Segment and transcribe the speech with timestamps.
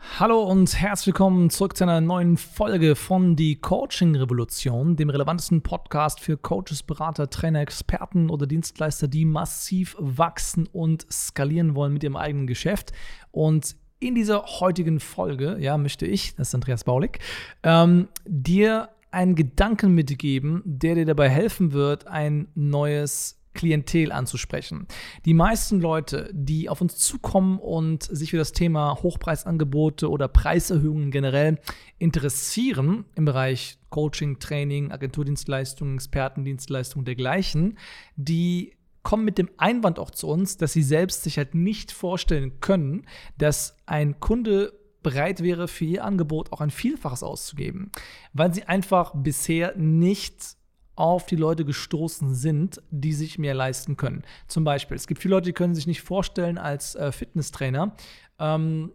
[0.00, 5.62] Hallo und herzlich willkommen zurück zu einer neuen Folge von Die Coaching Revolution, dem relevantesten
[5.62, 12.04] Podcast für Coaches, Berater, Trainer, Experten oder Dienstleister, die massiv wachsen und skalieren wollen mit
[12.04, 12.92] ihrem eigenen Geschäft.
[13.32, 17.18] Und in dieser heutigen Folge, ja, möchte ich, das ist Andreas Baulig,
[17.64, 24.86] ähm, dir einen Gedanken mitgeben, der dir dabei helfen wird, ein neues Klientel anzusprechen.
[25.24, 31.10] Die meisten Leute, die auf uns zukommen und sich für das Thema Hochpreisangebote oder Preiserhöhungen
[31.10, 31.58] generell
[31.98, 37.78] interessieren im Bereich Coaching, Training, Agenturdienstleistungen, Expertendienstleistungen dergleichen,
[38.16, 42.60] die kommen mit dem Einwand auch zu uns, dass sie selbst sich halt nicht vorstellen
[42.60, 43.06] können,
[43.38, 47.90] dass ein Kunde bereit wäre, für ihr Angebot auch ein Vielfaches auszugeben,
[48.32, 50.57] weil sie einfach bisher nicht
[50.98, 54.22] auf die Leute gestoßen sind, die sich mehr leisten können.
[54.48, 57.94] Zum Beispiel, es gibt viele Leute, die können sich nicht vorstellen, als äh, Fitnesstrainer
[58.38, 58.92] ähm,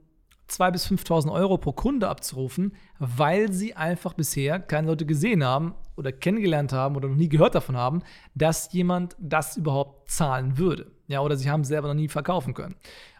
[0.50, 5.76] 2.000 bis 5.000 Euro pro Kunde abzurufen, weil sie einfach bisher keine Leute gesehen haben
[5.95, 8.02] oder kennengelernt haben oder noch nie gehört davon haben,
[8.36, 10.92] dass jemand das überhaupt zahlen würde.
[11.08, 12.76] Ja, oder sie haben es selber noch nie verkaufen können.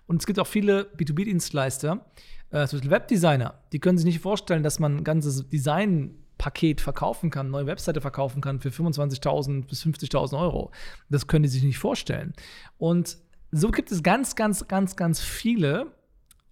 [0.06, 2.06] Und es gibt auch viele B2B-Dienstleister,
[2.50, 6.81] äh, zum Beispiel Webdesigner, die können sich nicht vorstellen, dass man ein ganzes Design Paket
[6.81, 10.72] verkaufen kann, neue Webseite verkaufen kann für 25.000 bis 50.000 Euro.
[11.09, 12.33] Das können die sich nicht vorstellen.
[12.77, 13.17] Und
[13.52, 15.94] so gibt es ganz, ganz, ganz, ganz viele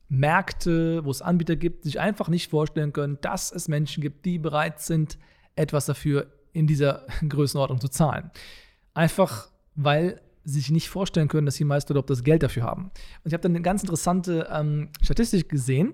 [0.08, 4.24] Märkte, wo es Anbieter gibt, die sich einfach nicht vorstellen können, dass es Menschen gibt,
[4.24, 5.18] die bereit sind,
[5.58, 8.32] etwas dafür in dieser Größenordnung zu zahlen.
[8.94, 12.84] Einfach weil sie sich nicht vorstellen können, dass die meisten überhaupt das Geld dafür haben.
[12.86, 15.94] Und ich habe dann eine ganz interessante ähm, Statistik gesehen,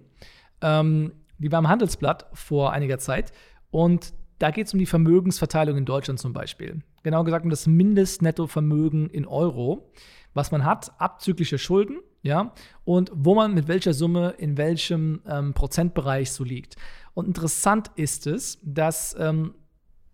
[0.61, 3.31] ähm, die war im Handelsblatt vor einiger Zeit.
[3.72, 6.81] Und da geht es um die Vermögensverteilung in Deutschland zum Beispiel.
[7.03, 9.91] Genau gesagt um das Mindestnettovermögen in Euro,
[10.33, 15.53] was man hat, abzügliche Schulden, ja, und wo man mit welcher Summe in welchem ähm,
[15.53, 16.75] Prozentbereich so liegt.
[17.13, 19.55] Und interessant ist es, dass ähm,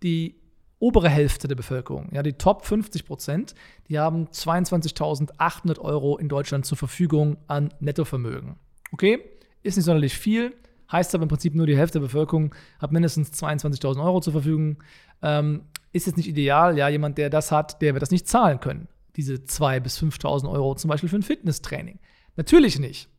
[0.03, 0.40] die
[0.80, 3.56] obere Hälfte der Bevölkerung, ja, die Top 50 Prozent,
[3.88, 8.58] die haben 22.800 Euro in Deutschland zur Verfügung an Nettovermögen.
[8.91, 9.20] Okay,
[9.64, 10.53] ist nicht sonderlich viel,
[10.94, 14.78] Heißt aber im Prinzip nur die Hälfte der Bevölkerung hat mindestens 22.000 Euro zur Verfügung.
[15.24, 16.78] Ähm, ist jetzt nicht ideal.
[16.78, 18.88] Ja, jemand, der das hat, der wird das nicht zahlen können.
[19.16, 21.98] Diese 2.000 bis 5.000 Euro zum Beispiel für ein Fitnesstraining.
[22.36, 23.09] Natürlich nicht.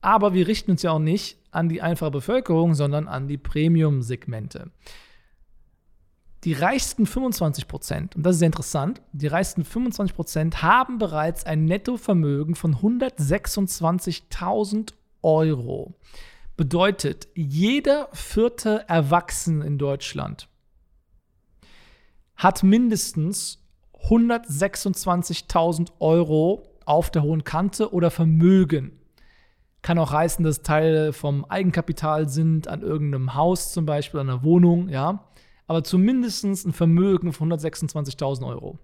[0.00, 4.72] Aber wir richten uns ja auch nicht an die einfache Bevölkerung, sondern an die Premium-Segmente.
[6.44, 11.46] Die reichsten 25 Prozent, und das ist sehr interessant, die reichsten 25 Prozent haben bereits
[11.46, 15.94] ein Nettovermögen von 126.000 Euro.
[16.56, 20.48] Bedeutet, jeder vierte Erwachsene in Deutschland
[22.36, 23.62] hat mindestens
[24.04, 29.00] 126.000 Euro auf der hohen Kante oder Vermögen.
[29.82, 34.42] Kann auch heißen, dass Teile vom Eigenkapital sind, an irgendeinem Haus zum Beispiel, an einer
[34.42, 35.28] Wohnung, ja.
[35.66, 38.78] Aber zumindest ein Vermögen von 126.000 Euro.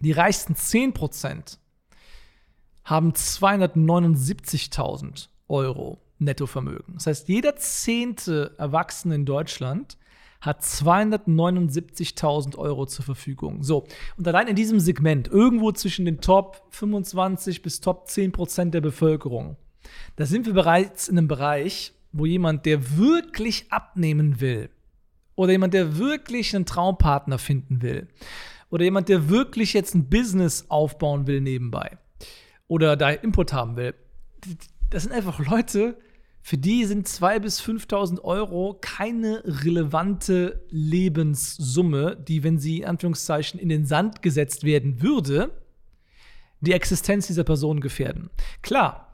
[0.00, 1.58] Die reichsten 10%
[2.84, 5.98] haben 279.000 Euro.
[6.18, 6.94] Nettovermögen.
[6.94, 9.98] Das heißt, jeder zehnte Erwachsene in Deutschland
[10.40, 13.62] hat 279.000 Euro zur Verfügung.
[13.62, 18.74] So, und allein in diesem Segment, irgendwo zwischen den Top 25 bis Top 10 Prozent
[18.74, 19.56] der Bevölkerung,
[20.16, 24.70] da sind wir bereits in einem Bereich, wo jemand, der wirklich abnehmen will,
[25.34, 28.08] oder jemand, der wirklich einen Traumpartner finden will,
[28.70, 31.98] oder jemand, der wirklich jetzt ein Business aufbauen will nebenbei,
[32.68, 33.94] oder da Input haben will,
[34.90, 35.98] das sind einfach Leute,
[36.46, 43.58] für die sind 2.000 bis 5.000 Euro keine relevante Lebenssumme, die, wenn sie in Anführungszeichen
[43.58, 45.50] in den Sand gesetzt werden würde,
[46.60, 48.30] die Existenz dieser Person gefährden.
[48.62, 49.12] Klar,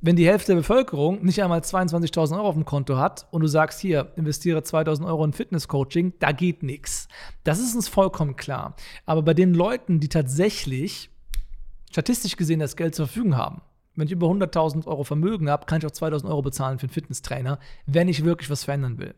[0.00, 3.48] wenn die Hälfte der Bevölkerung nicht einmal 22.000 Euro auf dem Konto hat und du
[3.48, 7.06] sagst, hier, investiere 2.000 Euro in Fitnesscoaching, da geht nichts.
[7.44, 8.76] Das ist uns vollkommen klar.
[9.04, 11.10] Aber bei den Leuten, die tatsächlich
[11.90, 13.60] statistisch gesehen das Geld zur Verfügung haben,
[13.94, 16.92] wenn ich über 100.000 Euro Vermögen habe, kann ich auch 2.000 Euro bezahlen für einen
[16.92, 19.14] Fitnesstrainer, wenn ich wirklich was verändern will.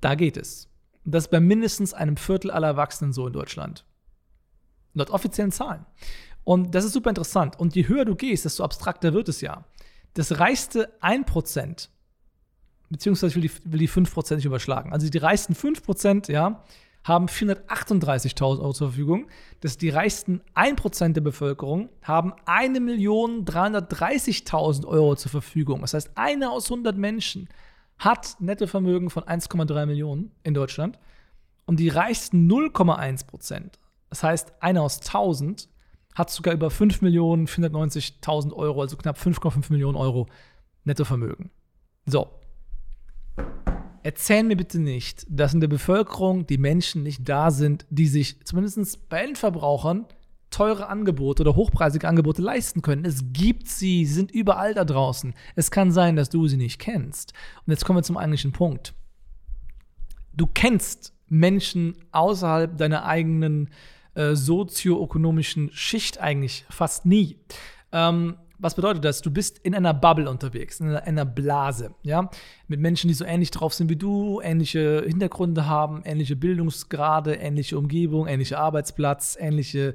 [0.00, 0.68] Da geht es.
[1.04, 3.84] Das ist bei mindestens einem Viertel aller Erwachsenen so in Deutschland.
[4.94, 5.84] Laut offiziellen Zahlen.
[6.44, 7.58] Und das ist super interessant.
[7.58, 9.64] Und je höher du gehst, desto abstrakter wird es ja.
[10.14, 11.88] Das reichste 1%,
[12.88, 14.92] beziehungsweise ich will die, will die 5% nicht überschlagen.
[14.92, 16.62] Also die reichsten 5%, ja,
[17.04, 19.28] haben 438.000 Euro zur Verfügung.
[19.60, 25.82] Das die reichsten 1% der Bevölkerung haben 1.330.000 Euro zur Verfügung.
[25.82, 27.48] Das heißt, einer aus 100 Menschen
[27.98, 30.98] hat Nettovermögen von 1,3 Millionen in Deutschland.
[31.66, 33.70] Und die reichsten 0,1%,
[34.10, 35.70] das heißt, einer aus 1000,
[36.14, 40.28] hat sogar über 5.490.000 Euro, also knapp 5,5 Millionen Euro
[40.84, 41.50] Nettovermögen.
[42.06, 42.28] So,
[44.04, 48.44] erzähl mir bitte nicht, dass in der Bevölkerung die Menschen nicht da sind, die sich
[48.44, 50.06] zumindest bei Endverbrauchern
[50.50, 53.04] teure Angebote oder hochpreisige Angebote leisten können.
[53.04, 55.34] Es gibt sie, sie sind überall da draußen.
[55.56, 57.32] Es kann sein, dass du sie nicht kennst.
[57.66, 58.94] Und jetzt kommen wir zum eigentlichen Punkt.
[60.32, 63.70] Du kennst Menschen außerhalb deiner eigenen
[64.14, 67.38] äh, sozioökonomischen Schicht eigentlich fast nie.
[67.90, 69.20] Ähm, was bedeutet das?
[69.20, 72.30] Du bist in einer Bubble unterwegs, in einer, Blase, ja,
[72.66, 77.76] mit Menschen, die so ähnlich drauf sind wie du, ähnliche Hintergründe haben, ähnliche Bildungsgrade, ähnliche
[77.76, 79.92] Umgebung, ähnlicher Arbeitsplatz, ähnliche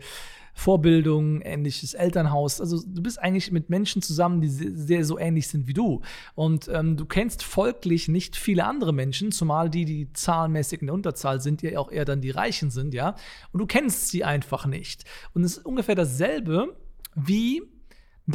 [0.54, 2.62] Vorbildung, ähnliches Elternhaus.
[2.62, 6.02] Also du bist eigentlich mit Menschen zusammen, die sehr, sehr so ähnlich sind wie du.
[6.36, 10.94] Und ähm, du kennst folglich nicht viele andere Menschen, zumal die, die zahlenmäßig in der
[10.94, 13.16] Unterzahl sind, die auch eher dann die Reichen sind, ja.
[13.52, 15.06] Und du kennst sie einfach nicht.
[15.34, 16.76] Und es ist ungefähr dasselbe
[17.16, 17.64] wie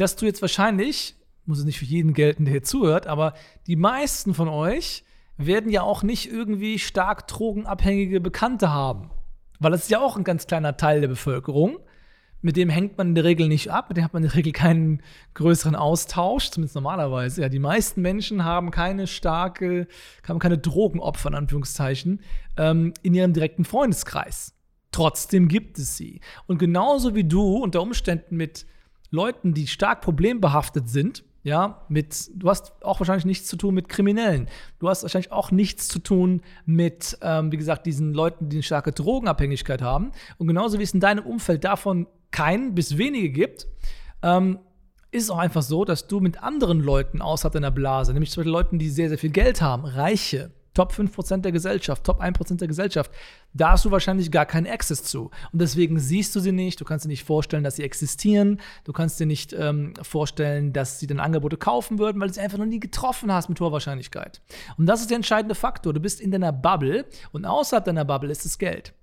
[0.01, 1.15] dass du jetzt wahrscheinlich,
[1.45, 3.33] muss es nicht für jeden gelten, der hier zuhört, aber
[3.67, 5.03] die meisten von euch
[5.37, 9.11] werden ja auch nicht irgendwie stark drogenabhängige Bekannte haben.
[9.59, 11.79] Weil das ist ja auch ein ganz kleiner Teil der Bevölkerung.
[12.41, 14.37] Mit dem hängt man in der Regel nicht ab, mit dem hat man in der
[14.37, 15.01] Regel keinen
[15.33, 17.41] größeren Austausch, zumindest normalerweise.
[17.41, 19.87] Ja, die meisten Menschen haben keine starke,
[20.27, 22.21] haben keine Drogenopfer, in Anführungszeichen,
[22.57, 24.53] ähm, in ihrem direkten Freundeskreis.
[24.91, 26.21] Trotzdem gibt es sie.
[26.45, 28.65] Und genauso wie du unter Umständen mit
[29.15, 33.87] Leuten, die stark problembehaftet sind, ja, mit, du hast auch wahrscheinlich nichts zu tun mit
[33.87, 34.49] Kriminellen.
[34.79, 38.63] Du hast wahrscheinlich auch nichts zu tun mit, ähm, wie gesagt, diesen Leuten, die eine
[38.63, 40.11] starke Drogenabhängigkeit haben.
[40.39, 43.67] Und genauso wie es in deinem Umfeld davon keinen bis wenige gibt,
[44.23, 44.57] ähm,
[45.11, 48.41] ist es auch einfach so, dass du mit anderen Leuten außerhalb deiner Blase, nämlich zum
[48.41, 52.57] Beispiel Leuten, die sehr, sehr viel Geld haben, Reiche, Top 5% der Gesellschaft, Top 1%
[52.57, 53.11] der Gesellschaft,
[53.53, 55.31] da hast du wahrscheinlich gar keinen Access zu.
[55.51, 58.93] Und deswegen siehst du sie nicht, du kannst dir nicht vorstellen, dass sie existieren, du
[58.93, 62.59] kannst dir nicht ähm, vorstellen, dass sie dann Angebote kaufen würden, weil du sie einfach
[62.59, 64.41] noch nie getroffen hast mit hoher Wahrscheinlichkeit.
[64.77, 65.93] Und das ist der entscheidende Faktor.
[65.93, 68.93] Du bist in deiner Bubble und außerhalb deiner Bubble ist das Geld.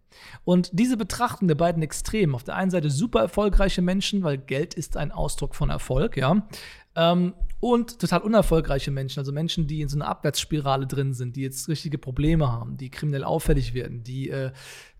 [0.44, 4.74] Und diese Betrachtung der beiden Extremen, auf der einen Seite super erfolgreiche Menschen, weil Geld
[4.74, 6.46] ist ein Ausdruck von Erfolg, ja,
[6.94, 11.42] ähm, und total unerfolgreiche Menschen, also Menschen, die in so einer Abwärtsspirale drin sind, die
[11.42, 14.50] jetzt richtige Probleme haben, die kriminell auffällig werden, die äh,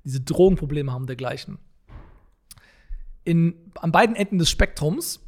[0.04, 1.58] diese Drogenprobleme haben dergleichen.
[3.24, 5.18] In, an beiden Enden des Spektrums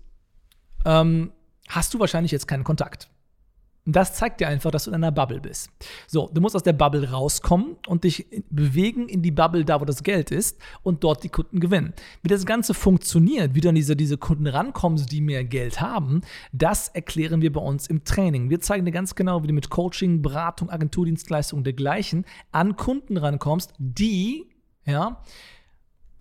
[0.85, 1.33] ähm,
[1.67, 3.11] hast du wahrscheinlich jetzt keinen Kontakt.
[3.87, 5.71] Das zeigt dir einfach, dass du in einer Bubble bist.
[6.07, 9.85] So, du musst aus der Bubble rauskommen und dich bewegen in die Bubble, da wo
[9.85, 11.93] das Geld ist, und dort die Kunden gewinnen.
[12.23, 16.23] Wie das Ganze funktioniert, wie du an diese, diese Kunden rankommst, die mehr Geld haben,
[16.53, 18.49] das erklären wir bei uns im Training.
[18.49, 23.75] Wir zeigen dir ganz genau, wie du mit Coaching, Beratung, Agenturdienstleistung dergleichen an Kunden rankommst,
[23.79, 24.49] die,
[24.87, 25.21] ja,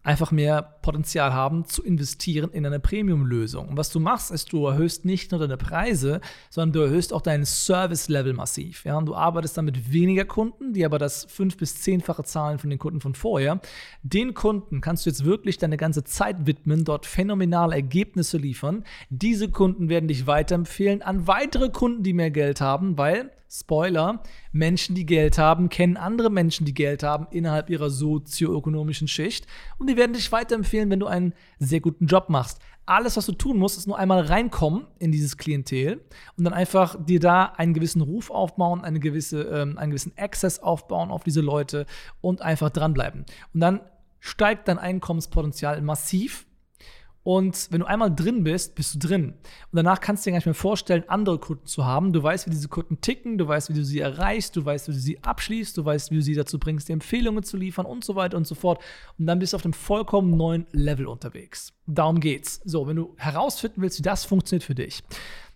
[0.04, 3.70] einfach mehr Potenzial haben zu investieren in eine Premium-Lösung.
[3.70, 7.22] Und was du machst, ist, du erhöhst nicht nur deine Preise, sondern du erhöhst auch
[7.22, 8.84] deinen Service-Level massiv.
[8.84, 8.98] Ja?
[8.98, 12.70] Und du arbeitest dann mit weniger Kunden, die aber das fünf- bis zehnfache zahlen von
[12.70, 13.62] den Kunden von vorher.
[14.04, 18.84] Den Kunden kannst du jetzt wirklich deine ganze Zeit widmen, dort phänomenale Ergebnisse liefern.
[19.10, 24.96] Diese Kunden werden dich weiterempfehlen an weitere Kunden, die mehr Geld haben, weil Spoiler, Menschen,
[24.96, 29.46] die Geld haben, kennen andere Menschen, die Geld haben innerhalb ihrer sozioökonomischen Schicht
[29.78, 32.60] und die werden dich weiterempfehlen, wenn du einen sehr guten Job machst.
[32.88, 36.04] Alles, was du tun musst, ist nur einmal reinkommen in dieses Klientel
[36.36, 40.58] und dann einfach dir da einen gewissen Ruf aufbauen, eine gewisse, ähm, einen gewissen Access
[40.58, 41.86] aufbauen auf diese Leute
[42.22, 43.24] und einfach dranbleiben.
[43.54, 43.82] Und dann
[44.20, 46.48] steigt dein Einkommenspotenzial massiv
[47.24, 49.30] und wenn du einmal drin bist, bist du drin.
[49.30, 52.12] Und danach kannst du dir gar nicht mehr vorstellen, andere Kunden zu haben.
[52.12, 54.92] Du weißt, wie diese Kunden ticken, du weißt, wie du sie erreichst, du weißt, wie
[54.92, 58.04] du sie abschließt, du weißt, wie du sie dazu bringst, dir Empfehlungen zu liefern und
[58.04, 58.82] so weiter und so fort.
[59.18, 61.74] Und dann bist du auf einem vollkommen neuen Level unterwegs.
[61.88, 62.62] Darum geht's.
[62.66, 65.02] So, wenn du herausfinden willst, wie das funktioniert für dich,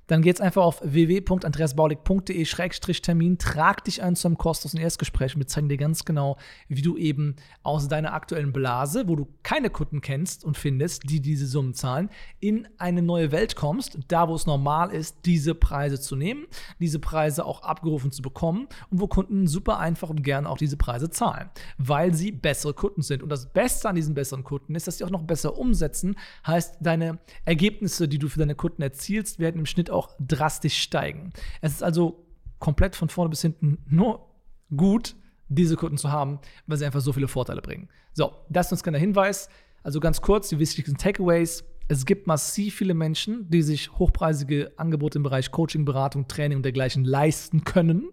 [0.08, 5.70] dann geh jetzt einfach auf www.andreasbaulig.de-termin, trag dich ein zu einem kostenlosen Erstgespräch wir zeigen
[5.70, 6.38] dir ganz genau,
[6.68, 11.22] wie du eben aus deiner aktuellen Blase, wo du keine Kunden kennst und findest, die
[11.22, 12.10] diese Summen zahlen,
[12.40, 16.46] in eine neue Welt kommst, da wo es normal ist, diese Preise zu nehmen,
[16.80, 20.78] diese Preise auch abgerufen zu bekommen und wo Kunden super einfach und gerne auch diese
[20.78, 23.24] Preise zahlen, weil sie bessere Kunden sind.
[23.24, 26.78] Und das Beste an diesen besseren Kunden ist, dass sie auch noch besser umsetzen, heißt,
[26.80, 31.32] deine Ergebnisse, die du für deine Kunden erzielst, werden im Schnitt auch drastisch steigen.
[31.62, 32.26] Es ist also
[32.60, 34.28] komplett von vorne bis hinten nur
[34.76, 35.16] gut,
[35.50, 37.90] diese Kunden zu haben, weil sie einfach so viele Vorteile bringen.
[38.14, 39.50] So, das ist uns kleiner Hinweis.
[39.84, 41.64] Also ganz kurz, die wichtigsten Takeaways.
[41.88, 46.64] Es gibt massiv viele Menschen, die sich hochpreisige Angebote im Bereich Coaching, Beratung, Training und
[46.64, 48.10] dergleichen leisten können.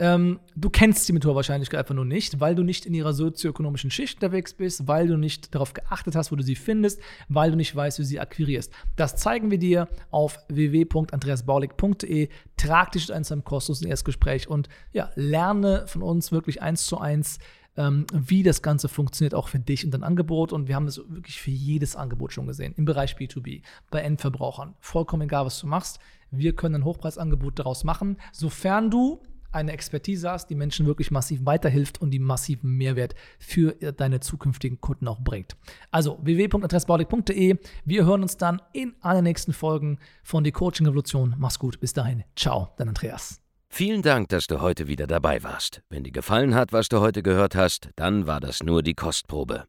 [0.00, 3.90] Ähm, du kennst die Methode wahrscheinlich einfach nur nicht, weil du nicht in ihrer sozioökonomischen
[3.90, 7.56] Schicht unterwegs bist, weil du nicht darauf geachtet hast, wo du sie findest, weil du
[7.56, 8.72] nicht weißt, wie sie akquirierst.
[8.94, 12.28] Das zeigen wir dir auf www.andreasbaulig.de.
[12.56, 16.98] Trag dich ein zu einem kostenlosen Erstgespräch und ja, lerne von uns wirklich eins zu
[16.98, 17.40] eins,
[17.76, 20.52] ähm, wie das Ganze funktioniert, auch für dich und dein Angebot.
[20.52, 24.76] Und wir haben das wirklich für jedes Angebot schon gesehen, im Bereich B2B, bei Endverbrauchern.
[24.78, 25.98] Vollkommen egal, was du machst.
[26.30, 31.44] Wir können ein Hochpreisangebot daraus machen, sofern du eine Expertise hast, die Menschen wirklich massiv
[31.44, 35.56] weiterhilft und die massiven Mehrwert für deine zukünftigen Kunden auch bringt.
[35.90, 37.56] Also www.adressbaulig.de.
[37.84, 41.34] Wir hören uns dann in allen nächsten Folgen von die Coaching Revolution.
[41.38, 41.80] Mach's gut.
[41.80, 42.24] Bis dahin.
[42.36, 43.40] Ciao, dein Andreas.
[43.70, 45.82] Vielen Dank, dass du heute wieder dabei warst.
[45.90, 49.66] Wenn dir gefallen hat, was du heute gehört hast, dann war das nur die Kostprobe.